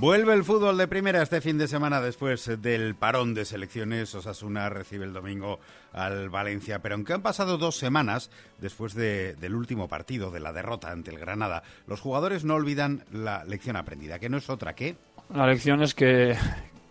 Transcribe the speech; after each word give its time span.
Vuelve 0.00 0.32
el 0.32 0.44
fútbol 0.44 0.78
de 0.78 0.88
primera 0.88 1.20
este 1.20 1.42
fin 1.42 1.58
de 1.58 1.68
semana 1.68 2.00
después 2.00 2.50
del 2.62 2.94
parón 2.94 3.34
de 3.34 3.44
selecciones. 3.44 4.14
Osasuna 4.14 4.70
recibe 4.70 5.04
el 5.04 5.12
domingo 5.12 5.60
al 5.92 6.30
Valencia. 6.30 6.78
Pero 6.78 6.94
aunque 6.94 7.12
han 7.12 7.20
pasado 7.20 7.58
dos 7.58 7.76
semanas 7.76 8.30
después 8.56 8.94
del 8.94 9.54
último 9.54 9.88
partido, 9.88 10.30
de 10.30 10.40
la 10.40 10.54
derrota 10.54 10.90
ante 10.90 11.10
el 11.10 11.18
Granada, 11.18 11.64
los 11.86 12.00
jugadores 12.00 12.46
no 12.46 12.54
olvidan 12.54 13.04
la 13.12 13.44
lección 13.44 13.76
aprendida, 13.76 14.18
que 14.18 14.30
no 14.30 14.38
es 14.38 14.48
otra 14.48 14.74
que... 14.74 14.96
La 15.34 15.46
lección 15.46 15.82
es 15.82 15.94
que, 15.94 16.34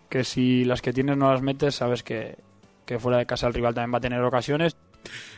que 0.08 0.22
si 0.22 0.64
las 0.64 0.80
que 0.80 0.92
tienes 0.92 1.16
no 1.16 1.32
las 1.32 1.42
metes, 1.42 1.74
sabes 1.74 2.04
que, 2.04 2.38
que 2.86 3.00
fuera 3.00 3.18
de 3.18 3.26
casa 3.26 3.48
el 3.48 3.54
rival 3.54 3.74
también 3.74 3.92
va 3.92 3.98
a 3.98 4.02
tener 4.02 4.22
ocasiones. 4.22 4.76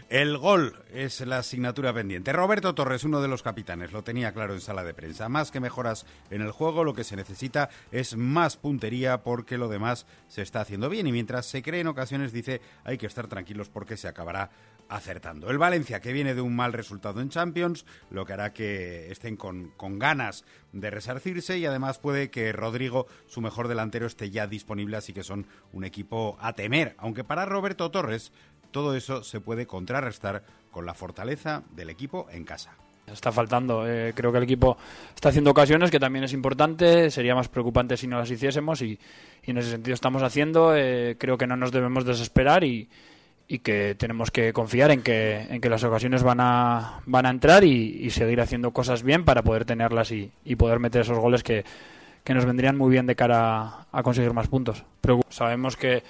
El 0.09 0.37
gol 0.37 0.77
es 0.93 1.21
la 1.21 1.39
asignatura 1.39 1.93
pendiente. 1.93 2.33
Roberto 2.33 2.75
Torres, 2.75 3.05
uno 3.05 3.23
de 3.23 3.29
los 3.29 3.43
capitanes, 3.43 3.93
lo 3.93 4.05
tenía 4.05 4.33
claro 4.33 4.53
en 4.53 4.61
sala 4.61 4.85
de 4.85 4.95
prensa. 4.95 5.29
Más 5.29 5.51
que 5.51 5.61
mejoras 5.61 6.05
en 6.31 6.43
el 6.43 6.51
juego, 6.51 6.85
lo 6.85 6.95
que 6.95 7.05
se 7.05 7.17
necesita 7.17 7.71
es 7.91 8.17
más 8.17 8.57
puntería 8.57 9.23
porque 9.23 9.59
lo 9.59 9.69
demás 9.69 10.07
se 10.29 10.43
está 10.43 10.61
haciendo 10.61 10.89
bien. 10.89 11.07
Y 11.07 11.13
mientras 11.13 11.47
se 11.47 11.63
cree 11.63 11.81
en 11.81 11.87
ocasiones, 11.87 12.33
dice, 12.33 12.61
hay 12.85 12.99
que 12.99 13.07
estar 13.07 13.27
tranquilos 13.27 13.71
porque 13.71 13.97
se 13.97 14.09
acabará 14.09 14.51
acertando. 14.89 15.51
El 15.51 15.57
Valencia, 15.57 16.01
que 16.01 16.13
viene 16.13 16.35
de 16.35 16.43
un 16.43 16.55
mal 16.55 16.75
resultado 16.75 17.21
en 17.21 17.31
Champions, 17.31 17.87
lo 18.11 18.27
que 18.27 18.35
hará 18.35 18.53
que 18.53 19.11
estén 19.11 19.37
con, 19.37 19.71
con, 19.71 19.99
ganas 19.99 20.45
de 20.73 20.91
resarcirse 20.91 21.57
y 21.59 21.65
además 21.65 21.99
puede 21.99 22.31
que 22.31 22.53
Rodrigo, 22.53 23.07
su 23.27 23.41
mejor 23.41 23.69
delantero, 23.69 24.07
esté 24.07 24.31
ya 24.31 24.47
disponible, 24.47 24.99
así 24.99 25.15
que 25.15 25.23
son 25.23 25.47
un 25.73 25.85
equipo 25.85 26.37
a 26.41 26.53
temer. 26.53 26.95
Aunque 26.99 27.25
para 27.25 27.47
Roberto 27.47 27.91
Torres 27.91 28.33
todo 28.73 28.97
eso 28.97 29.23
se 29.23 29.41
puede 29.41 29.67
contrarrestar 29.67 30.43
con 30.73 30.87
la 30.87 30.95
fortaleza 30.95 31.63
del 31.71 31.91
equipo 31.91 32.27
en 32.31 32.45
casa. 32.45 32.75
Está 33.07 33.33
faltando. 33.33 33.87
Eh, 33.87 34.13
creo 34.15 34.31
que 34.31 34.39
el 34.39 34.45
equipo 34.45 34.77
está 35.15 35.31
haciendo 35.31 35.51
ocasiones, 35.51 35.91
que 35.91 36.01
también 36.01 36.25
es 36.25 36.33
importante. 36.33 37.11
Sería 37.11 37.35
más 37.35 37.49
preocupante 37.49 37.97
si 37.97 38.07
no 38.07 38.19
las 38.19 38.31
hiciésemos 38.31 38.81
y, 38.83 38.99
en 39.45 39.59
ese 39.59 39.71
sentido 39.71 39.95
estamos 39.95 40.23
haciendo. 40.23 40.75
Eh, 40.77 41.17
creo 41.19 41.37
que 41.37 41.47
no 41.47 41.57
nos 41.57 41.73
debemos 41.73 42.05
desesperar 42.05 42.65
y, 42.65 42.89
que 43.63 43.95
tenemos 43.97 44.31
que 44.31 44.55
confiar 44.55 44.91
en 44.93 45.03
que, 45.03 45.47
en 45.51 45.61
que 45.61 45.69
las 45.69 45.85
ocasiones 45.85 46.23
van 46.23 46.41
a, 46.41 47.03
van 47.05 47.27
a 47.27 47.31
entrar 47.31 47.65
y, 47.65 48.09
seguir 48.09 48.41
haciendo 48.41 48.71
cosas 48.71 49.03
bien 49.03 49.27
para 49.27 49.43
poder 49.43 49.67
tenerlas 49.67 50.11
y, 50.11 50.31
poder 50.57 50.79
meter 50.79 51.03
esos 51.03 51.19
goles 51.19 51.43
que, 51.43 51.63
que, 52.25 52.33
nos 52.33 52.47
vendrían 52.47 52.79
muy 52.79 52.91
bien 52.91 53.05
de 53.05 53.15
cara 53.15 53.89
a, 53.93 54.03
conseguir 54.03 54.33
más 54.33 54.49
puntos. 54.49 54.85
Sabemos 55.29 55.77
que 55.77 56.03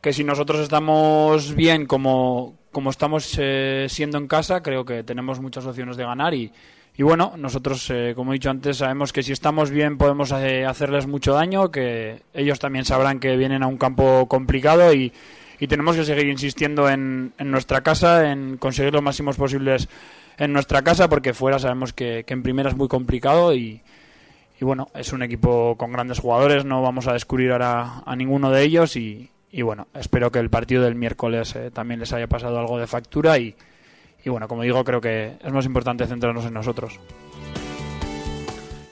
que 0.00 0.12
si 0.12 0.24
nosotros 0.24 0.60
estamos 0.60 1.54
bien 1.54 1.86
como, 1.86 2.58
como 2.72 2.90
estamos 2.90 3.34
eh, 3.38 3.86
siendo 3.88 4.18
en 4.18 4.26
casa, 4.26 4.62
creo 4.62 4.84
que 4.84 5.02
tenemos 5.02 5.40
muchas 5.40 5.66
opciones 5.66 5.96
de 5.96 6.04
ganar 6.04 6.32
y, 6.34 6.52
y 6.96 7.02
bueno, 7.02 7.34
nosotros, 7.36 7.88
eh, 7.90 8.14
como 8.16 8.32
he 8.32 8.36
dicho 8.36 8.50
antes, 8.50 8.78
sabemos 8.78 9.12
que 9.12 9.22
si 9.22 9.32
estamos 9.32 9.70
bien 9.70 9.98
podemos 9.98 10.32
eh, 10.32 10.64
hacerles 10.64 11.06
mucho 11.06 11.34
daño, 11.34 11.70
que 11.70 12.22
ellos 12.32 12.58
también 12.58 12.84
sabrán 12.84 13.20
que 13.20 13.36
vienen 13.36 13.62
a 13.62 13.66
un 13.66 13.76
campo 13.76 14.26
complicado 14.26 14.92
y, 14.94 15.12
y 15.58 15.66
tenemos 15.66 15.96
que 15.96 16.04
seguir 16.04 16.28
insistiendo 16.28 16.88
en, 16.88 17.34
en, 17.36 17.50
nuestra 17.50 17.82
casa, 17.82 18.30
en 18.30 18.56
conseguir 18.56 18.94
los 18.94 19.02
máximos 19.02 19.36
posibles 19.36 19.88
en 20.38 20.54
nuestra 20.54 20.80
casa, 20.82 21.08
porque 21.10 21.34
fuera 21.34 21.58
sabemos 21.58 21.92
que, 21.92 22.24
que 22.26 22.32
en 22.32 22.42
primera 22.42 22.70
es 22.70 22.76
muy 22.76 22.88
complicado 22.88 23.54
y, 23.54 23.82
y 24.58 24.64
bueno, 24.64 24.88
es 24.94 25.12
un 25.12 25.22
equipo 25.22 25.76
con 25.76 25.92
grandes 25.92 26.20
jugadores, 26.20 26.64
no 26.64 26.80
vamos 26.80 27.06
a 27.06 27.12
descubrir 27.12 27.52
ahora 27.52 28.02
a 28.06 28.16
ninguno 28.16 28.50
de 28.50 28.62
ellos 28.62 28.96
y, 28.96 29.28
y 29.52 29.62
bueno, 29.62 29.88
espero 29.94 30.30
que 30.30 30.38
el 30.38 30.50
partido 30.50 30.82
del 30.82 30.94
miércoles 30.94 31.54
eh, 31.56 31.70
también 31.70 32.00
les 32.00 32.12
haya 32.12 32.28
pasado 32.28 32.58
algo 32.58 32.78
de 32.78 32.86
factura 32.86 33.38
y, 33.38 33.54
y 34.24 34.30
bueno, 34.30 34.48
como 34.48 34.62
digo, 34.62 34.84
creo 34.84 35.00
que 35.00 35.36
es 35.42 35.52
más 35.52 35.66
importante 35.66 36.06
centrarnos 36.06 36.44
en 36.44 36.54
nosotros. 36.54 37.00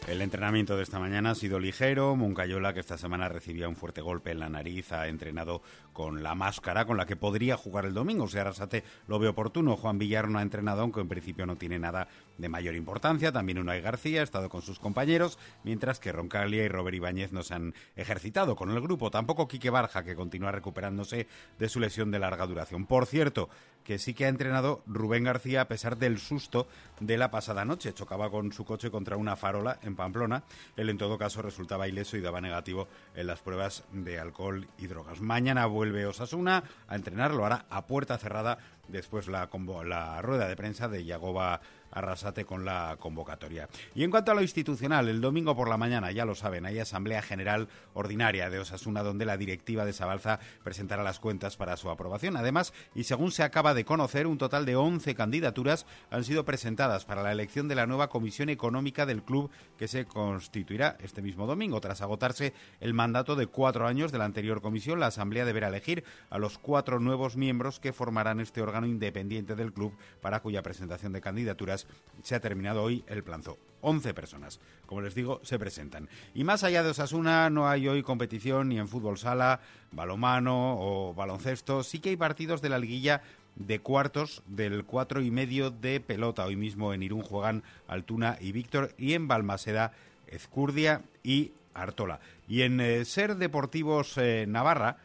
El 0.08 0.22
entrenamiento 0.22 0.74
de 0.74 0.84
esta 0.84 0.98
mañana 0.98 1.32
ha 1.32 1.34
sido 1.34 1.60
ligero. 1.60 2.16
Moncayola, 2.16 2.72
que 2.72 2.80
esta 2.80 2.96
semana 2.96 3.28
recibía 3.28 3.68
un 3.68 3.76
fuerte 3.76 4.00
golpe 4.00 4.30
en 4.30 4.38
la 4.38 4.48
nariz, 4.48 4.90
ha 4.92 5.06
entrenado 5.06 5.60
con 5.92 6.22
la 6.22 6.34
máscara 6.34 6.86
con 6.86 6.96
la 6.96 7.04
que 7.04 7.14
podría 7.14 7.58
jugar 7.58 7.84
el 7.84 7.92
domingo. 7.92 8.24
O 8.24 8.28
sea, 8.28 8.40
Arrasate 8.40 8.84
lo 9.06 9.18
ve 9.18 9.28
oportuno. 9.28 9.76
Juan 9.76 9.98
Villar 9.98 10.30
no 10.30 10.38
ha 10.38 10.42
entrenado, 10.42 10.80
aunque 10.80 11.02
en 11.02 11.08
principio 11.08 11.44
no 11.44 11.56
tiene 11.56 11.78
nada 11.78 12.08
de 12.38 12.48
mayor 12.48 12.74
importancia. 12.74 13.32
También 13.32 13.58
Unai 13.58 13.82
García 13.82 14.22
ha 14.22 14.24
estado 14.24 14.48
con 14.48 14.62
sus 14.62 14.78
compañeros, 14.78 15.38
mientras 15.62 16.00
que 16.00 16.10
Roncaglia 16.10 16.64
y 16.64 16.68
Robert 16.68 16.96
Ibáñez 16.96 17.32
no 17.32 17.42
se 17.42 17.52
han 17.52 17.74
ejercitado 17.94 18.56
con 18.56 18.70
el 18.70 18.80
grupo. 18.80 19.10
Tampoco 19.10 19.46
Quique 19.46 19.68
Barja, 19.68 20.04
que 20.04 20.16
continúa 20.16 20.52
recuperándose 20.52 21.26
de 21.58 21.68
su 21.68 21.80
lesión 21.80 22.10
de 22.10 22.18
larga 22.18 22.46
duración. 22.46 22.86
Por 22.86 23.04
cierto, 23.04 23.50
que 23.88 23.98
sí 23.98 24.12
que 24.12 24.26
ha 24.26 24.28
entrenado 24.28 24.82
Rubén 24.86 25.24
García 25.24 25.62
a 25.62 25.68
pesar 25.68 25.96
del 25.96 26.18
susto 26.18 26.68
de 27.00 27.16
la 27.16 27.30
pasada 27.30 27.64
noche. 27.64 27.94
Chocaba 27.94 28.28
con 28.28 28.52
su 28.52 28.66
coche 28.66 28.90
contra 28.90 29.16
una 29.16 29.34
farola 29.34 29.78
en 29.80 29.96
Pamplona. 29.96 30.42
Él, 30.76 30.90
en 30.90 30.98
todo 30.98 31.16
caso, 31.16 31.40
resultaba 31.40 31.88
ileso 31.88 32.18
y 32.18 32.20
daba 32.20 32.42
negativo 32.42 32.86
en 33.14 33.26
las 33.26 33.40
pruebas 33.40 33.84
de 33.92 34.18
alcohol 34.18 34.68
y 34.76 34.88
drogas. 34.88 35.22
Mañana 35.22 35.64
vuelve 35.64 36.04
Osasuna 36.04 36.64
a 36.86 36.96
entrenar, 36.96 37.32
lo 37.32 37.46
hará 37.46 37.64
a 37.70 37.86
puerta 37.86 38.18
cerrada 38.18 38.58
después 38.88 39.26
la, 39.26 39.48
la 39.86 40.20
rueda 40.20 40.48
de 40.48 40.56
prensa 40.56 40.88
de 40.88 41.06
Yagoba 41.06 41.62
Arrasate 41.90 42.44
con 42.44 42.64
la 42.64 42.96
convocatoria. 42.98 43.68
Y 43.94 44.04
en 44.04 44.10
cuanto 44.10 44.32
a 44.32 44.34
lo 44.34 44.42
institucional, 44.42 45.08
el 45.08 45.20
domingo 45.20 45.56
por 45.56 45.68
la 45.68 45.76
mañana, 45.76 46.12
ya 46.12 46.24
lo 46.24 46.34
saben, 46.34 46.66
hay 46.66 46.78
Asamblea 46.78 47.22
General 47.22 47.68
Ordinaria 47.94 48.50
de 48.50 48.58
Osasuna 48.58 49.02
donde 49.02 49.26
la 49.26 49.36
directiva 49.36 49.84
de 49.84 49.92
Sabalza 49.92 50.40
presentará 50.62 51.02
las 51.02 51.20
cuentas 51.20 51.56
para 51.56 51.76
su 51.76 51.90
aprobación. 51.90 52.36
Además, 52.36 52.72
y 52.94 53.04
según 53.04 53.32
se 53.32 53.42
acaba 53.42 53.74
de 53.74 53.84
conocer, 53.84 54.26
un 54.26 54.38
total 54.38 54.66
de 54.66 54.76
11 54.76 55.14
candidaturas 55.14 55.86
han 56.10 56.24
sido 56.24 56.44
presentadas 56.44 57.04
para 57.04 57.22
la 57.22 57.32
elección 57.32 57.68
de 57.68 57.74
la 57.74 57.86
nueva 57.86 58.08
Comisión 58.08 58.48
Económica 58.48 59.06
del 59.06 59.22
club 59.22 59.50
que 59.76 59.88
se 59.88 60.04
constituirá 60.04 60.96
este 61.00 61.22
mismo 61.22 61.46
domingo. 61.46 61.80
Tras 61.80 62.02
agotarse 62.02 62.52
el 62.80 62.94
mandato 62.94 63.36
de 63.36 63.46
cuatro 63.46 63.86
años 63.86 64.12
de 64.12 64.18
la 64.18 64.24
anterior 64.24 64.60
comisión, 64.60 65.00
la 65.00 65.06
Asamblea 65.06 65.44
deberá 65.44 65.68
elegir 65.68 66.04
a 66.30 66.38
los 66.38 66.58
cuatro 66.58 67.00
nuevos 67.00 67.36
miembros 67.36 67.80
que 67.80 67.92
formarán 67.92 68.40
este 68.40 68.62
órgano 68.62 68.86
independiente 68.86 69.54
del 69.54 69.72
club 69.72 69.96
para 70.20 70.40
cuya 70.40 70.62
presentación 70.62 71.12
de 71.12 71.20
candidaturas 71.20 71.77
se 72.22 72.34
ha 72.34 72.40
terminado 72.40 72.82
hoy 72.82 73.04
el 73.06 73.22
plazo. 73.22 73.58
11 73.80 74.12
personas, 74.12 74.60
como 74.86 75.02
les 75.02 75.14
digo, 75.14 75.40
se 75.44 75.58
presentan. 75.58 76.08
Y 76.34 76.44
más 76.44 76.64
allá 76.64 76.82
de 76.82 76.90
Osasuna, 76.90 77.48
no 77.48 77.68
hay 77.68 77.86
hoy 77.86 78.02
competición 78.02 78.68
ni 78.68 78.78
en 78.78 78.88
fútbol 78.88 79.18
sala, 79.18 79.60
balomano 79.92 80.76
o 80.78 81.14
baloncesto. 81.14 81.82
Sí 81.82 82.00
que 82.00 82.10
hay 82.10 82.16
partidos 82.16 82.60
de 82.60 82.70
la 82.70 82.78
liguilla 82.78 83.22
de 83.54 83.80
cuartos 83.80 84.42
del 84.46 84.84
cuatro 84.84 85.20
y 85.20 85.30
medio 85.30 85.70
de 85.70 86.00
pelota. 86.00 86.44
Hoy 86.44 86.56
mismo 86.56 86.92
en 86.92 87.02
Irún 87.02 87.22
juegan 87.22 87.62
Altuna 87.86 88.36
y 88.40 88.52
Víctor 88.52 88.94
y 88.98 89.14
en 89.14 89.28
Balmaseda 89.28 89.92
Ezcurdia 90.26 91.02
y 91.22 91.52
Artola. 91.74 92.20
Y 92.48 92.62
en 92.62 92.80
eh, 92.80 93.04
Ser 93.04 93.36
Deportivos 93.36 94.16
eh, 94.16 94.46
Navarra 94.48 94.96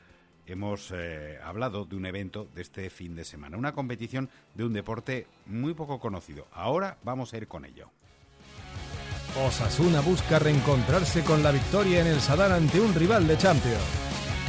hemos 0.48 0.92
eh, 0.92 1.40
hablado 1.44 1.86
de 1.86 1.96
un 1.96 2.06
evento 2.06 2.48
de 2.54 2.62
este 2.62 2.90
fin 2.90 3.16
de 3.16 3.26
semana, 3.26 3.58
una 3.58 3.74
competición 3.74 4.30
de 4.56 4.66
un 4.66 4.74
deporte 4.74 5.28
muy 5.46 5.74
poco 5.74 6.00
conocido. 6.00 6.48
Ahora 6.52 6.98
vamos 7.04 7.34
a 7.34 7.38
ir 7.38 7.48
con 7.48 7.66
ello. 7.66 7.90
Osasuna 9.46 10.02
busca 10.02 10.38
reencontrarse 10.38 11.24
con 11.24 11.42
la 11.42 11.52
victoria 11.52 12.02
en 12.02 12.08
el 12.08 12.22
Sadar 12.22 12.52
ante 12.52 12.80
un 12.80 12.94
rival 12.94 13.28
de 13.28 13.38
Champions. 13.38 13.82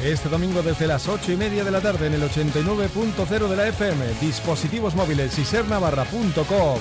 Este 0.03 0.29
domingo 0.29 0.63
desde 0.63 0.87
las 0.87 1.09
8 1.09 1.33
y 1.33 1.37
media 1.37 1.65
de 1.65 1.71
la 1.71 1.81
tarde 1.81 2.09
en 2.09 2.15
el 2.15 2.23
89.0 2.23 3.49
de 3.49 3.57
la 3.57 3.69
FM, 3.69 4.05
dispositivos 4.21 4.95
móviles 4.95 5.39
y 5.39 5.45
sernavarra.com. 5.45 6.79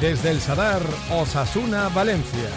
Desde 0.00 0.30
el 0.30 0.40
Sadar, 0.40 0.82
Osasuna, 1.10 1.88
Valencia. 1.88 2.50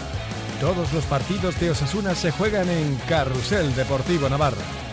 Todos 0.60 0.92
los 0.92 1.04
partidos 1.06 1.58
de 1.58 1.70
Osasuna 1.70 2.14
se 2.14 2.32
juegan 2.32 2.68
en 2.68 2.96
Carrusel 3.08 3.74
Deportivo 3.74 4.28
Navarra 4.28 4.89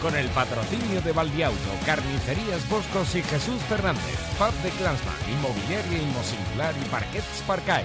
con 0.00 0.16
el 0.16 0.28
patrocinio 0.28 1.00
de 1.02 1.12
Valdiauto, 1.12 1.58
Carnicerías 1.84 2.68
Boscos 2.68 3.14
y 3.14 3.22
Jesús 3.22 3.60
Fernández, 3.68 4.18
Pub 4.38 4.52
de 4.62 4.70
Clansman, 4.70 5.14
Inmobiliaria 5.30 6.02
Inmosingular 6.02 6.74
y 6.80 6.88
Parquets 6.88 7.42
Parcay. 7.46 7.84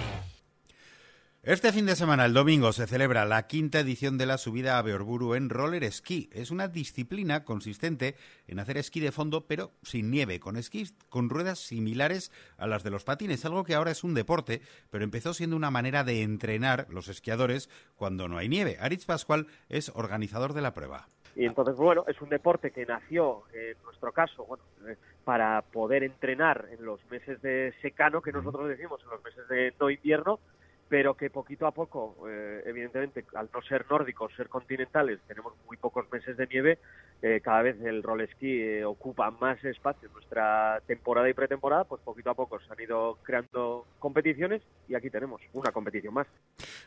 Este 1.44 1.71
fin 1.71 1.85
de 1.85 1.95
semana, 1.95 2.25
el 2.25 2.33
domingo, 2.33 2.73
se 2.73 2.88
celebra 2.88 3.23
la 3.25 3.45
quinta 3.45 3.79
edición 3.79 4.17
de 4.17 4.25
la 4.25 4.39
subida 4.39 4.79
a 4.79 4.81
Beorburu 4.81 5.35
en 5.35 5.50
roller 5.50 5.83
esquí. 5.83 6.27
Es 6.33 6.50
una 6.50 6.67
disciplina 6.67 7.44
consistente 7.44 8.15
en 8.47 8.59
hacer 8.59 8.77
esquí 8.77 9.00
de 9.00 9.11
fondo, 9.11 9.45
pero 9.45 9.71
sin 9.83 10.09
nieve, 10.09 10.39
con 10.39 10.57
esquís 10.57 10.95
con 11.09 11.29
ruedas 11.29 11.59
similares 11.59 12.31
a 12.57 12.65
las 12.65 12.83
de 12.83 12.89
los 12.89 13.03
patines, 13.03 13.45
algo 13.45 13.63
que 13.63 13.75
ahora 13.75 13.91
es 13.91 14.03
un 14.03 14.15
deporte, 14.15 14.61
pero 14.89 15.03
empezó 15.03 15.35
siendo 15.35 15.56
una 15.56 15.69
manera 15.69 16.03
de 16.03 16.23
entrenar 16.23 16.88
los 16.89 17.09
esquiadores 17.09 17.69
cuando 17.95 18.27
no 18.27 18.38
hay 18.38 18.50
nieve. 18.50 18.77
Aritz 18.79 19.06
Pascual 19.06 19.45
es 19.69 19.91
organizador 19.94 20.53
de 20.53 20.61
la 20.61 20.73
prueba. 20.73 21.07
Y 21.35 21.45
entonces, 21.45 21.75
bueno, 21.75 22.05
es 22.07 22.21
un 22.21 22.29
deporte 22.29 22.71
que 22.71 22.85
nació, 22.85 23.43
en 23.53 23.75
nuestro 23.83 24.13
caso, 24.13 24.45
bueno, 24.45 24.63
eh, 24.87 24.95
para 25.25 25.61
poder 25.61 26.03
entrenar 26.03 26.67
en 26.71 26.85
los 26.85 27.03
meses 27.11 27.41
de 27.41 27.73
secano, 27.81 28.21
que 28.21 28.31
nosotros 28.31 28.69
decimos, 28.69 29.01
en 29.03 29.09
los 29.09 29.23
meses 29.23 29.47
de 29.49 29.73
no 29.79 29.89
invierno, 29.89 30.39
pero 30.87 31.15
que 31.15 31.29
poquito 31.29 31.65
a 31.65 31.71
poco, 31.71 32.15
eh, 32.29 32.61
evidentemente, 32.65 33.25
al 33.33 33.49
no 33.51 33.61
ser 33.63 33.85
nórdicos, 33.89 34.31
ser 34.35 34.49
continentales, 34.49 35.19
tenemos 35.27 35.53
muy 35.65 35.77
pocos 35.77 36.05
meses 36.11 36.37
de 36.37 36.45
nieve, 36.47 36.79
eh, 37.21 37.41
cada 37.43 37.63
vez 37.63 37.81
el 37.81 38.03
roll 38.03 38.21
esquí 38.21 38.61
eh, 38.61 38.85
ocupa 38.85 39.31
más 39.31 39.63
espacio 39.65 40.07
en 40.07 40.13
nuestra 40.13 40.81
temporada 40.85 41.27
y 41.27 41.33
pretemporada, 41.33 41.85
pues 41.85 42.01
poquito 42.03 42.29
a 42.29 42.35
poco 42.35 42.59
se 42.59 42.71
han 42.71 42.79
ido 42.79 43.17
creando 43.23 43.87
competiciones 43.97 44.61
y 44.87 44.93
aquí 44.93 45.09
tenemos 45.09 45.41
una 45.53 45.71
competición 45.71 46.13
más. 46.13 46.27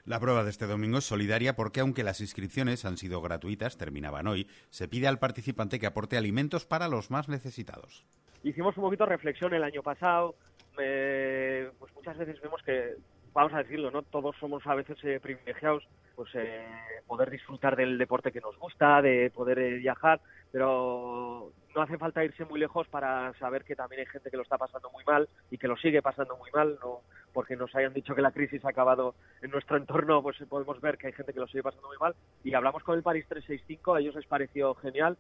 La 0.05 0.21
prueba 0.21 0.45
de 0.45 0.51
este 0.51 0.67
domingo 0.67 0.99
es 0.99 1.05
solidaria 1.05 1.57
porque 1.57 1.81
aunque 1.81 2.05
las 2.05 2.21
inscripciones 2.21 2.85
han 2.85 2.99
sido 2.99 3.21
gratuitas, 3.21 3.79
terminaban 3.79 4.29
hoy, 4.29 4.47
se 4.71 4.87
pide 4.87 5.09
al 5.09 5.19
participante 5.19 5.81
que 5.81 5.87
aporte 5.87 6.17
alimentos 6.17 6.67
para 6.67 6.89
los 6.89 7.11
más 7.11 7.29
necesitados. 7.29 8.07
Hicimos 8.45 8.77
un 8.77 8.85
poquito 8.85 9.05
de 9.05 9.11
reflexión 9.11 9.53
el 9.55 9.65
año 9.65 9.83
pasado, 9.83 10.37
pues 10.77 11.95
muchas 11.97 12.17
veces 12.17 12.41
vemos 12.41 12.63
que 12.63 12.95
vamos 13.33 13.53
a 13.55 13.59
decirlo, 13.59 13.91
¿no? 13.91 14.03
Todos 14.03 14.37
somos 14.39 14.67
a 14.67 14.75
veces 14.75 14.99
eh, 15.05 15.21
privilegiados, 15.21 15.87
pues 16.15 16.29
eh, 16.35 16.67
poder 17.07 17.31
disfrutar 17.31 17.77
del 17.77 17.99
deporte 17.99 18.33
que 18.33 18.41
nos 18.41 18.57
gusta, 18.59 19.01
de 19.03 19.31
poder 19.31 19.59
eh, 19.59 19.77
viajar, 19.77 20.21
pero 20.51 21.53
no 21.75 21.83
hace 21.83 21.99
falta 21.99 22.25
irse 22.25 22.45
muy 22.45 22.59
lejos 22.59 22.89
para 22.89 23.33
saber 23.35 23.65
que 23.65 23.77
también 23.77 24.01
hay 24.01 24.07
gente 24.07 24.31
que 24.31 24.37
lo 24.37 24.43
está 24.43 24.59
pasando 24.59 24.91
muy 24.91 25.05
mal 25.05 25.29
y 25.51 25.59
que 25.59 25.69
lo 25.69 25.77
sigue 25.77 26.03
pasando 26.03 26.37
muy 26.37 26.51
mal, 26.51 26.79
no 26.83 27.01
porque 27.33 27.57
nos 27.57 27.75
hayan 27.77 27.93
dicho 27.93 28.15
que 28.15 28.23
la 28.23 28.33
crisis 28.33 28.65
ha 28.65 28.71
acabado 28.71 29.15
en 29.43 29.51
nuestro 29.51 29.77
entorno, 29.79 30.23
pues 30.23 30.37
podemos 30.49 30.81
ver 30.81 30.99
que 30.99 31.09
hay 31.09 31.13
gente 31.13 31.33
que 31.33 31.41
lo 31.41 31.47
sigue 31.47 31.63
pasando 31.63 31.89
muy 31.89 31.99
mal 31.99 32.15
y 32.43 32.55
hablamos 32.55 32.83
con 32.83 32.97
el 32.97 33.03
Paris 33.03 33.27
365, 33.29 33.95
a 33.95 34.01
ellos 34.01 34.15
les 34.15 34.27
pareció 34.27 34.75
genial 34.75 35.17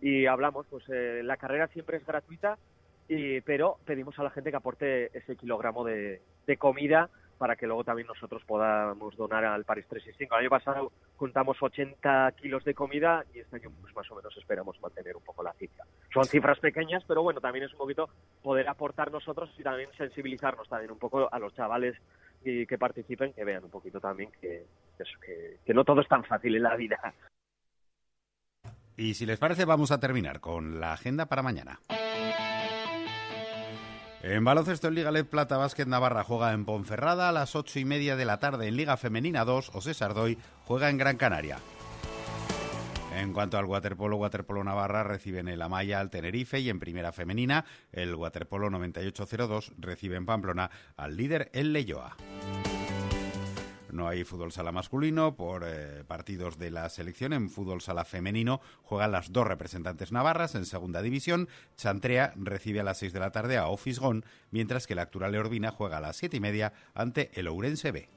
y 0.00 0.26
hablamos, 0.26 0.66
pues 0.68 0.84
la 0.88 1.36
carrera 1.36 1.68
siempre 1.68 1.96
es 1.96 2.04
gratuita, 2.04 2.58
y, 3.08 3.40
pero 3.42 3.78
pedimos 3.84 4.18
a 4.18 4.24
la 4.24 4.30
gente 4.30 4.50
que 4.50 4.56
aporte 4.56 5.16
ese 5.16 5.36
kilogramo 5.36 5.84
de 5.84 6.20
comida 6.58 7.08
para 7.42 7.56
que 7.56 7.66
luego 7.66 7.82
también 7.82 8.06
nosotros 8.06 8.40
podamos 8.46 9.16
donar 9.16 9.44
al 9.44 9.64
Paris 9.64 9.84
365. 9.88 10.32
El 10.36 10.42
año 10.42 10.50
pasado 10.50 10.92
juntamos 11.16 11.60
80 11.60 12.30
kilos 12.40 12.62
de 12.62 12.72
comida 12.72 13.24
y 13.34 13.40
este 13.40 13.56
año 13.56 13.72
pues 13.80 13.92
más 13.96 14.08
o 14.12 14.14
menos 14.14 14.36
esperamos 14.36 14.80
mantener 14.80 15.16
un 15.16 15.24
poco 15.24 15.42
la 15.42 15.52
cifra. 15.54 15.84
Son 16.14 16.24
cifras 16.24 16.60
pequeñas, 16.60 17.02
pero 17.04 17.24
bueno, 17.24 17.40
también 17.40 17.64
es 17.64 17.72
un 17.72 17.78
poquito 17.78 18.08
poder 18.44 18.68
aportar 18.68 19.10
nosotros 19.10 19.50
y 19.58 19.64
también 19.64 19.90
sensibilizarnos 19.98 20.68
también 20.68 20.92
un 20.92 21.00
poco 21.00 21.28
a 21.32 21.38
los 21.40 21.52
chavales 21.52 21.96
y 22.44 22.64
que 22.64 22.78
participen, 22.78 23.32
que 23.32 23.42
vean 23.42 23.64
un 23.64 23.70
poquito 23.70 23.98
también 23.98 24.30
que, 24.40 24.64
que 25.66 25.74
no 25.74 25.82
todo 25.82 26.00
es 26.00 26.06
tan 26.06 26.22
fácil 26.22 26.54
en 26.54 26.62
la 26.62 26.76
vida. 26.76 27.12
Y 28.96 29.14
si 29.14 29.26
les 29.26 29.40
parece, 29.40 29.64
vamos 29.64 29.90
a 29.90 29.98
terminar 29.98 30.38
con 30.38 30.78
la 30.78 30.92
agenda 30.92 31.26
para 31.26 31.42
mañana. 31.42 31.80
En 34.22 34.44
baloncesto 34.44 34.86
en 34.86 34.94
Liga 34.94 35.10
LED 35.10 35.26
Plata 35.26 35.56
Básquet 35.56 35.88
Navarra 35.88 36.22
juega 36.22 36.52
en 36.52 36.64
Ponferrada 36.64 37.28
a 37.28 37.32
las 37.32 37.56
ocho 37.56 37.80
y 37.80 37.84
media 37.84 38.14
de 38.14 38.24
la 38.24 38.38
tarde. 38.38 38.68
En 38.68 38.76
Liga 38.76 38.96
Femenina 38.96 39.44
2, 39.44 39.68
José 39.68 39.94
Sardoy 39.94 40.38
juega 40.64 40.90
en 40.90 40.96
Gran 40.96 41.16
Canaria. 41.16 41.58
En 43.16 43.32
cuanto 43.32 43.58
al 43.58 43.64
waterpolo, 43.64 44.16
Waterpolo 44.16 44.62
Navarra 44.62 45.02
recibe 45.02 45.40
en 45.40 45.48
el 45.48 45.60
Amaya 45.60 45.98
al 45.98 46.10
Tenerife 46.10 46.60
y 46.60 46.70
en 46.70 46.78
primera 46.78 47.10
femenina 47.10 47.64
el 47.90 48.14
Waterpolo 48.14 48.70
9802 48.70 49.72
recibe 49.76 50.16
en 50.16 50.24
Pamplona 50.24 50.70
al 50.96 51.16
líder 51.16 51.50
el 51.52 51.72
Leyoa. 51.72 52.16
No 53.92 54.08
hay 54.08 54.24
fútbol 54.24 54.52
sala 54.52 54.72
masculino 54.72 55.36
por 55.36 55.64
eh, 55.66 56.02
partidos 56.06 56.58
de 56.58 56.70
la 56.70 56.88
selección. 56.88 57.34
En 57.34 57.50
fútbol 57.50 57.82
sala 57.82 58.06
femenino 58.06 58.62
juegan 58.82 59.12
las 59.12 59.32
dos 59.32 59.46
representantes 59.46 60.12
navarras. 60.12 60.54
En 60.54 60.64
segunda 60.64 61.02
división, 61.02 61.46
Chantrea 61.76 62.32
recibe 62.36 62.80
a 62.80 62.84
las 62.84 62.98
seis 62.98 63.12
de 63.12 63.20
la 63.20 63.32
tarde 63.32 63.58
a 63.58 63.68
Ofisgón, 63.68 64.24
mientras 64.50 64.86
que 64.86 64.94
la 64.94 65.02
actual 65.02 65.32
Leorbina 65.32 65.70
juega 65.70 65.98
a 65.98 66.00
las 66.00 66.16
siete 66.16 66.38
y 66.38 66.40
media 66.40 66.72
ante 66.94 67.30
el 67.34 67.48
Ourense 67.48 67.92
B. 67.92 68.08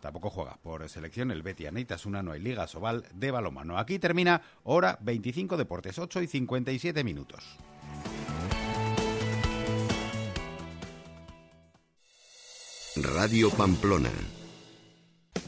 Tampoco 0.00 0.30
juega 0.30 0.56
por 0.62 0.88
selección 0.88 1.30
el 1.30 1.42
Betia 1.42 1.70
Neitasuna, 1.70 2.22
no 2.22 2.32
hay 2.32 2.40
Liga 2.40 2.66
Sobal 2.66 3.04
de 3.12 3.30
balomano. 3.30 3.76
Aquí 3.76 3.98
termina 3.98 4.40
hora 4.62 4.98
25 5.02 5.58
deportes, 5.58 5.98
8 5.98 6.22
y 6.22 6.26
57 6.26 7.04
minutos. 7.04 7.58
Radio 13.02 13.50
Pamplona. 13.50 14.10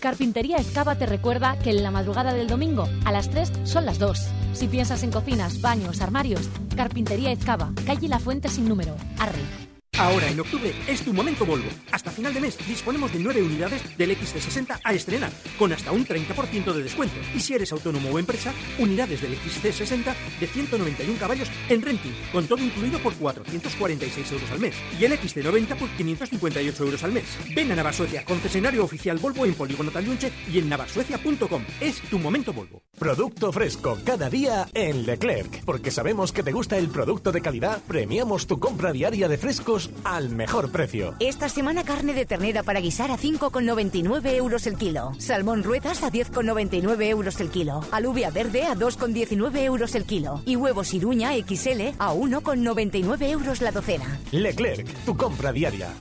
Carpintería 0.01 0.57
Excava 0.57 0.97
te 0.97 1.07
recuerda 1.07 1.59
que 1.59 1.71
en 1.71 1.83
la 1.83 1.91
madrugada 1.91 2.33
del 2.35 2.49
domingo, 2.49 2.89
a 3.05 3.13
las 3.13 3.31
3 3.31 3.53
son 3.65 3.87
las 3.87 3.99
2. 3.99 4.19
Si 4.53 4.69
piensas 4.69 5.03
en 5.03 5.11
cocinas, 5.11 5.61
baños, 5.61 6.01
armarios, 6.01 6.49
Carpintería 6.77 7.31
Excava, 7.31 7.73
calle 7.87 8.09
La 8.09 8.19
Fuente 8.19 8.49
sin 8.49 8.69
número, 8.69 8.97
Arre. 9.19 9.62
Ahora, 10.03 10.29
en 10.29 10.41
octubre, 10.41 10.75
es 10.89 11.01
tu 11.03 11.13
momento 11.13 11.47
Volvo. 11.47 11.69
Hasta 11.93 12.11
final 12.11 12.35
de 12.35 12.41
mes 12.41 12.59
disponemos 12.67 13.13
de 13.13 13.21
9 13.21 13.41
unidades 13.41 13.97
del 13.97 14.11
XC60 14.11 14.81
a 14.83 14.95
estrenar, 14.95 15.31
con 15.57 15.73
hasta 15.73 15.93
un 15.93 16.05
30% 16.05 16.73
de 16.73 16.83
descuento. 16.83 17.15
Y 17.37 17.39
si 17.39 17.55
eres 17.55 17.71
autónomo 17.71 18.11
o 18.11 18.19
empresa, 18.19 18.53
unidades 18.81 19.23
del 19.23 19.39
XC60 19.39 20.13
de 20.41 20.47
191 20.49 21.19
caballos 21.21 21.49
en 21.69 21.83
renting, 21.83 22.11
con 22.33 22.49
todo 22.49 22.65
incluido 22.65 22.99
por 22.99 23.15
446 23.15 24.33
euros 24.33 24.51
al 24.51 24.59
mes. 24.59 24.75
Y 24.99 25.05
el 25.05 25.13
XC90 25.13 25.79
por 25.79 25.89
558 25.91 26.85
euros 26.85 27.05
al 27.05 27.13
mes. 27.13 27.39
Ven 27.55 27.71
a 27.71 27.77
Navarsuecia, 27.77 28.25
concesionario 28.25 28.83
oficial 28.83 29.19
Volvo 29.19 29.47
en 29.47 29.55
Polígono 29.55 29.93
Talunche 29.93 30.33
y 30.53 30.59
en 30.59 30.69
navarsuecia.com. 30.69 31.63
Es 31.81 32.01
tu 32.11 32.19
momento 32.19 32.53
Volvo. 32.53 32.83
Producto 32.99 33.53
fresco 33.53 34.01
cada 34.05 34.29
día 34.29 34.67
en 34.75 35.07
Leclerc. 35.07 35.65
Porque 35.65 35.93
sabemos 35.93 36.33
que 36.33 36.43
te 36.43 36.51
gusta 36.51 36.77
el 36.77 36.89
producto 36.89 37.31
de 37.31 37.41
calidad, 37.41 37.81
premiamos 37.87 38.49
tu 38.49 38.59
compra 38.59 38.91
diaria 38.91 39.29
de 39.29 39.39
frescos 39.39 39.92
al 40.05 40.31
mejor 40.31 40.71
precio. 40.71 41.15
Esta 41.21 41.49
semana 41.49 41.85
carne 41.85 42.15
de 42.15 42.27
ternera 42.27 42.63
para 42.63 42.81
guisar 42.81 43.11
a 43.11 43.19
5,99 43.19 44.35
euros 44.35 44.67
el 44.67 44.77
kilo. 44.77 45.13
Salmón 45.19 45.63
ruedas 45.63 46.03
a 46.03 46.11
10,99 46.11 47.05
euros 47.09 47.41
el 47.41 47.51
kilo. 47.51 47.85
Alubia 47.91 48.31
verde 48.31 48.65
a 48.65 48.75
2,19 48.75 49.57
euros 49.59 49.95
el 49.95 50.05
kilo. 50.05 50.43
Y 50.45 50.57
huevos 50.57 50.95
iruña 50.95 51.33
XL 51.33 51.95
a 51.99 52.13
1,99 52.13 53.23
euros 53.31 53.61
la 53.61 53.73
docena. 53.73 54.19
Leclerc, 54.31 54.87
tu 55.05 55.17
compra 55.17 55.53
diaria. 55.53 55.93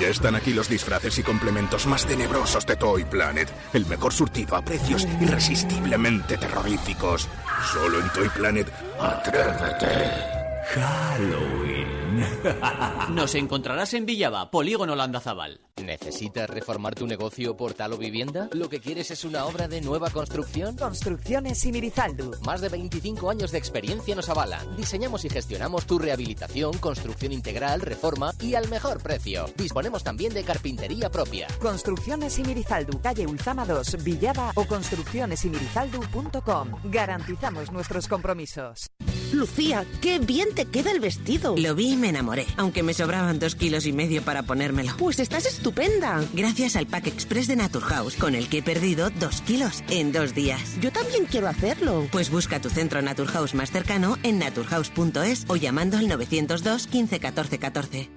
Ya 0.00 0.08
están 0.08 0.34
aquí 0.34 0.52
los 0.52 0.68
disfraces 0.68 1.18
y 1.18 1.22
complementos 1.22 1.86
más 1.86 2.06
tenebrosos 2.06 2.64
de 2.66 2.76
Toy 2.76 3.04
Planet. 3.04 3.52
El 3.72 3.86
mejor 3.86 4.12
surtido 4.12 4.56
a 4.56 4.64
precios 4.64 5.06
irresistiblemente 5.20 6.38
terroríficos. 6.38 7.28
Solo 7.72 8.00
en 8.00 8.08
Toy 8.10 8.28
Planet. 8.30 8.72
Atrévete. 8.98 10.41
Halloween. 10.62 12.02
Nos 13.14 13.34
encontrarás 13.34 13.94
en 13.94 14.04
Villaba, 14.06 14.50
Polígono 14.50 14.94
Landazabal. 14.94 15.60
¿Necesitas 15.82 16.48
reformar 16.48 16.94
tu 16.94 17.06
negocio, 17.06 17.56
portal 17.56 17.94
o 17.94 17.98
vivienda? 17.98 18.48
¿Lo 18.52 18.68
que 18.68 18.80
quieres 18.80 19.10
es 19.10 19.24
una 19.24 19.46
obra 19.46 19.66
de 19.68 19.80
nueva 19.80 20.10
construcción? 20.10 20.76
Construcciones 20.76 21.58
Simirizaldu. 21.60 22.32
Más 22.44 22.60
de 22.60 22.68
25 22.68 23.30
años 23.30 23.50
de 23.50 23.56
experiencia 23.58 24.14
nos 24.14 24.28
avalan. 24.28 24.76
Diseñamos 24.76 25.24
y 25.24 25.30
gestionamos 25.30 25.86
tu 25.86 25.98
rehabilitación, 25.98 26.76
construcción 26.78 27.32
integral, 27.32 27.80
reforma 27.80 28.32
y 28.40 28.54
al 28.54 28.68
mejor 28.68 29.02
precio. 29.02 29.46
Disponemos 29.56 30.04
también 30.04 30.34
de 30.34 30.44
carpintería 30.44 31.10
propia. 31.10 31.48
Construcciones 31.60 32.34
Simirizaldu, 32.34 33.00
calle 33.00 33.26
Ulzama 33.26 33.64
2, 33.64 34.04
Villaba 34.04 34.52
o 34.54 34.64
construccionesimirizaldu.com. 34.66 36.68
Garantizamos 36.84 37.72
nuestros 37.72 38.06
compromisos. 38.06 38.90
Lucía, 39.32 39.86
qué 40.00 40.18
bien 40.18 40.48
te 40.54 40.66
queda 40.66 40.90
el 40.90 41.00
vestido. 41.00 41.54
Lo 41.56 41.74
vi 41.74 41.92
y 41.92 41.96
me 41.96 42.10
enamoré, 42.10 42.46
aunque 42.56 42.82
me 42.82 42.94
sobraban 42.94 43.38
dos 43.38 43.54
kilos 43.54 43.86
y 43.86 43.92
medio 43.92 44.22
para 44.22 44.42
ponérmelo. 44.42 44.92
Pues 44.98 45.18
estás 45.20 45.46
estupenda. 45.46 46.22
Gracias 46.32 46.76
al 46.76 46.86
Pack 46.86 47.06
Express 47.06 47.46
de 47.46 47.56
Naturhaus, 47.56 48.16
con 48.16 48.34
el 48.34 48.48
que 48.48 48.58
he 48.58 48.62
perdido 48.62 49.10
dos 49.10 49.40
kilos 49.40 49.82
en 49.88 50.12
dos 50.12 50.34
días. 50.34 50.78
Yo 50.80 50.92
también 50.92 51.24
quiero 51.24 51.48
hacerlo. 51.48 52.06
Pues 52.12 52.30
busca 52.30 52.60
tu 52.60 52.68
centro 52.68 53.00
Naturhaus 53.00 53.54
más 53.54 53.70
cercano 53.70 54.18
en 54.22 54.38
naturhaus.es 54.38 55.46
o 55.48 55.56
llamando 55.56 55.96
al 55.96 56.08
902 56.08 56.86
15 56.86 57.20
14 57.20 57.58
14. 57.58 58.10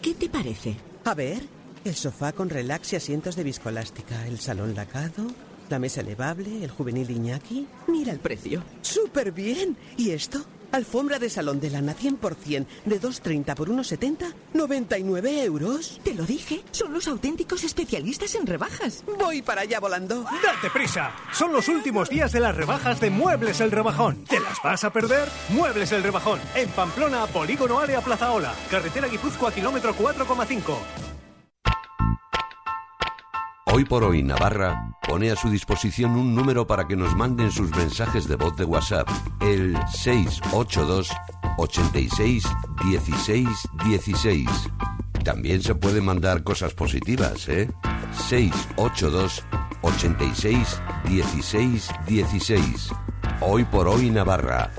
¿Qué 0.00 0.14
te 0.14 0.28
parece? 0.28 0.76
A 1.04 1.14
ver, 1.14 1.42
el 1.84 1.94
sofá 1.94 2.32
con 2.32 2.48
relax 2.48 2.92
y 2.92 2.96
asientos 2.96 3.36
de 3.36 3.44
viscoelástica, 3.44 4.26
el 4.26 4.40
salón 4.40 4.74
lacado, 4.74 5.26
la 5.68 5.78
mesa 5.78 6.00
elevable, 6.00 6.64
el 6.64 6.70
juvenil 6.70 7.10
Iñaki. 7.10 7.66
Mira 7.86 8.12
el 8.12 8.18
precio. 8.18 8.62
¡Súper 8.82 9.32
bien! 9.32 9.76
¿Y 9.96 10.10
esto? 10.10 10.44
Alfombra 10.72 11.18
de 11.18 11.28
salón 11.28 11.60
de 11.60 11.68
lana 11.68 11.94
100% 11.94 12.66
de 12.86 13.00
2,30 13.00 13.54
por 13.54 13.68
1,70, 13.68 14.32
99 14.54 15.44
euros. 15.44 16.00
Te 16.02 16.14
lo 16.14 16.24
dije, 16.24 16.62
son 16.70 16.94
los 16.94 17.06
auténticos 17.08 17.62
especialistas 17.62 18.34
en 18.36 18.46
rebajas. 18.46 19.04
Voy 19.18 19.42
para 19.42 19.60
allá 19.62 19.80
volando. 19.80 20.22
¡Date 20.22 20.70
prisa! 20.72 21.12
Son 21.32 21.52
los 21.52 21.68
últimos 21.68 22.08
días 22.08 22.32
de 22.32 22.40
las 22.40 22.56
rebajas 22.56 23.00
de 23.00 23.10
Muebles 23.10 23.60
el 23.60 23.70
Rebajón. 23.70 24.24
¿Te 24.24 24.40
las 24.40 24.62
vas 24.64 24.82
a 24.84 24.90
perder? 24.90 25.28
Muebles 25.50 25.92
el 25.92 26.02
Rebajón. 26.02 26.40
En 26.54 26.70
Pamplona, 26.70 27.26
Polígono 27.26 27.78
Área 27.78 28.00
Plaza 28.00 28.32
Ola. 28.32 28.54
Carretera 28.70 29.08
Guipúzcoa, 29.08 29.52
kilómetro 29.52 29.94
4,5. 29.94 31.01
Hoy 33.74 33.86
por 33.86 34.04
hoy 34.04 34.22
Navarra 34.22 34.98
pone 35.08 35.30
a 35.30 35.36
su 35.36 35.48
disposición 35.48 36.14
un 36.14 36.34
número 36.34 36.66
para 36.66 36.86
que 36.86 36.94
nos 36.94 37.16
manden 37.16 37.50
sus 37.50 37.70
mensajes 37.70 38.28
de 38.28 38.36
voz 38.36 38.54
de 38.54 38.66
WhatsApp, 38.66 39.08
el 39.40 39.74
682 39.90 41.08
86 41.56 42.44
16 42.84 43.48
16. 43.86 44.48
también 45.24 45.62
se 45.62 45.74
pueden 45.74 46.04
mandar 46.04 46.42
cosas 46.42 46.74
positivas, 46.74 47.48
¿eh? 47.48 47.70
682 48.28 49.42
86 49.80 50.82
16 51.08 51.90
16. 52.06 52.90
Hoy 53.40 53.64
por 53.64 53.88
hoy 53.88 54.10
Navarra. 54.10 54.70